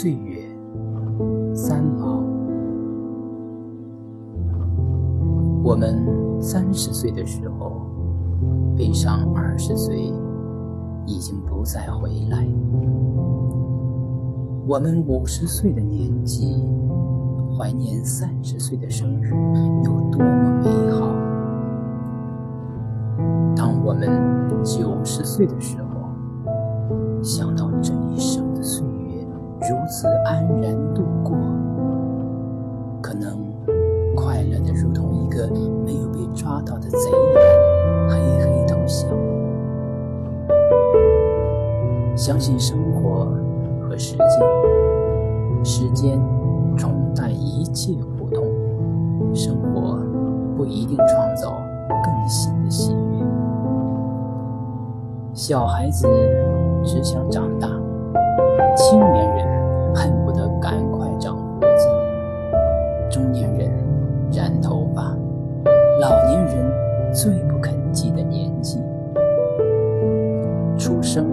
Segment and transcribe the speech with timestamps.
[0.00, 0.40] 岁月，
[1.54, 2.22] 三毛。
[5.62, 7.82] 我们三十岁的时候，
[8.74, 10.10] 悲伤二十岁
[11.04, 12.48] 已经不再回来。
[14.66, 16.64] 我们五十岁的年纪，
[17.58, 19.34] 怀念三十岁的生日
[19.84, 21.08] 有多么美好。
[23.54, 24.08] 当我们
[24.64, 28.09] 九十岁的时候，想到这一
[29.70, 31.36] 如此安然度过，
[33.00, 33.38] 可能
[34.16, 35.48] 快乐的如同一个
[35.84, 39.06] 没有被抓到的贼人，嘿嘿偷笑。
[42.16, 43.28] 相信生活
[43.80, 44.28] 和时间，
[45.64, 46.20] 时间
[46.76, 48.44] 冲淡一切苦痛，
[49.32, 50.00] 生活
[50.56, 51.56] 不一定创造
[51.88, 53.24] 更新的喜悦。
[55.32, 56.08] 小孩子。
[56.82, 57.68] 只想长大，
[58.74, 59.46] 青年人
[64.32, 65.16] 染头发，
[66.00, 68.80] 老年人最不肯记的年纪。
[70.78, 71.26] 出生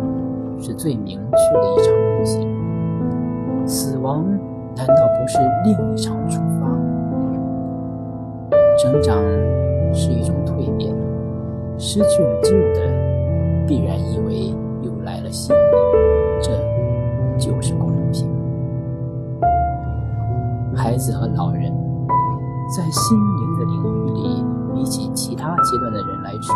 [0.59, 4.25] 是最明确的一场旅行，死亡
[4.75, 6.67] 难道不是另一场出发？
[8.77, 9.23] 成长
[9.93, 10.93] 是一种蜕变，
[11.77, 12.81] 失去了旧的，
[13.65, 14.97] 必然以为又。
[15.07, 15.61] 来了新的，
[16.41, 16.51] 这
[17.37, 18.27] 就是公平。
[20.75, 21.71] 孩子和老人
[22.67, 26.55] 在心灵的领域里，比起其他阶段的人来说，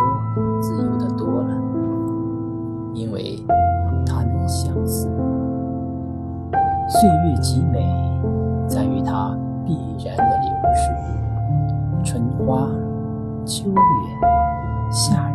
[0.61, 1.55] 自由的多了，
[2.93, 3.41] 因为
[4.05, 5.07] 他们相似。
[6.89, 7.79] 岁月极美，
[8.67, 9.73] 在于它必
[10.05, 10.91] 然的流逝。
[12.03, 12.67] 春花、
[13.45, 13.77] 秋月、
[14.91, 15.30] 夏日。